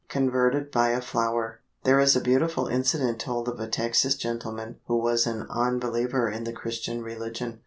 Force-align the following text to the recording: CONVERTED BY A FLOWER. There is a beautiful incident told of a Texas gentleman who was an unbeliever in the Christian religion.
CONVERTED 0.09 0.71
BY 0.71 0.89
A 0.93 0.99
FLOWER. 1.01 1.59
There 1.83 1.99
is 1.99 2.15
a 2.15 2.21
beautiful 2.21 2.65
incident 2.65 3.19
told 3.19 3.47
of 3.47 3.59
a 3.59 3.67
Texas 3.67 4.15
gentleman 4.15 4.77
who 4.87 4.97
was 4.97 5.27
an 5.27 5.45
unbeliever 5.47 6.27
in 6.27 6.43
the 6.43 6.53
Christian 6.53 7.03
religion. 7.03 7.59